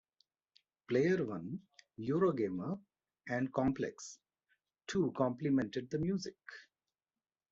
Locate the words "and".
3.29-3.53